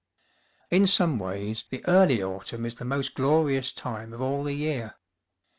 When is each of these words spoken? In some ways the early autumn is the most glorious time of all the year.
In 0.71 0.87
some 0.87 1.19
ways 1.19 1.65
the 1.69 1.85
early 1.87 2.23
autumn 2.23 2.65
is 2.65 2.73
the 2.73 2.83
most 2.85 3.13
glorious 3.13 3.71
time 3.71 4.13
of 4.13 4.21
all 4.21 4.43
the 4.43 4.53
year. 4.55 4.95